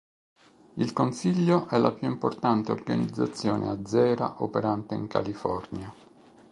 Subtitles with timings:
[0.77, 5.93] Il Consiglio è la più grande organizzazione azera operante in California.